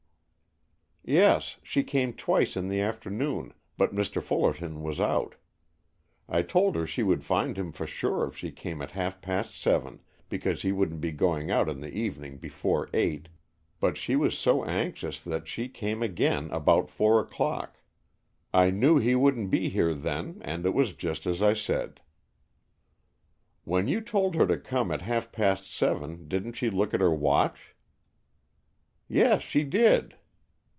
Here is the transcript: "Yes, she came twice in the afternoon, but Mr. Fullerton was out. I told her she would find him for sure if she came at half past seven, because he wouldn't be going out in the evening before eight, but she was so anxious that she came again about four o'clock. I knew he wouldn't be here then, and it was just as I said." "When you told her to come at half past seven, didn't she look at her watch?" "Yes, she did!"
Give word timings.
"Yes, 1.03 1.57
she 1.63 1.83
came 1.83 2.13
twice 2.13 2.55
in 2.55 2.67
the 2.67 2.79
afternoon, 2.79 3.55
but 3.75 3.93
Mr. 3.93 4.21
Fullerton 4.21 4.83
was 4.83 4.99
out. 5.01 5.33
I 6.29 6.43
told 6.43 6.75
her 6.75 6.85
she 6.85 7.01
would 7.01 7.23
find 7.23 7.57
him 7.57 7.71
for 7.71 7.87
sure 7.87 8.25
if 8.27 8.37
she 8.37 8.51
came 8.51 8.83
at 8.83 8.91
half 8.91 9.19
past 9.19 9.59
seven, 9.59 10.01
because 10.29 10.61
he 10.61 10.71
wouldn't 10.71 11.01
be 11.01 11.11
going 11.11 11.49
out 11.49 11.67
in 11.67 11.81
the 11.81 11.91
evening 11.91 12.37
before 12.37 12.87
eight, 12.93 13.29
but 13.79 13.97
she 13.97 14.15
was 14.15 14.37
so 14.37 14.63
anxious 14.63 15.19
that 15.21 15.47
she 15.47 15.67
came 15.67 16.03
again 16.03 16.51
about 16.51 16.91
four 16.91 17.19
o'clock. 17.19 17.77
I 18.53 18.69
knew 18.69 18.99
he 18.99 19.15
wouldn't 19.15 19.49
be 19.49 19.69
here 19.69 19.95
then, 19.95 20.37
and 20.45 20.67
it 20.67 20.73
was 20.75 20.93
just 20.93 21.25
as 21.25 21.41
I 21.41 21.53
said." 21.55 21.99
"When 23.63 23.87
you 23.87 24.01
told 24.01 24.35
her 24.35 24.45
to 24.45 24.55
come 24.57 24.91
at 24.91 25.01
half 25.01 25.31
past 25.31 25.69
seven, 25.69 26.27
didn't 26.29 26.53
she 26.53 26.69
look 26.69 26.93
at 26.93 27.01
her 27.01 27.13
watch?" 27.13 27.73
"Yes, 29.09 29.41
she 29.41 29.63
did!" 29.63 30.15